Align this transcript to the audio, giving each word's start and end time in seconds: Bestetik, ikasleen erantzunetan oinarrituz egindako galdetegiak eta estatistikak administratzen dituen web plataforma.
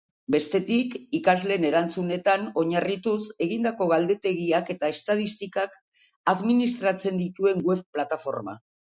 Bestetik, 0.33 0.93
ikasleen 1.17 1.65
erantzunetan 1.67 2.45
oinarrituz 2.61 3.17
egindako 3.45 3.87
galdetegiak 3.91 4.71
eta 4.75 4.89
estatistikak 4.93 5.75
administratzen 6.33 7.21
dituen 7.23 7.61
web 7.69 7.85
plataforma. 7.99 8.57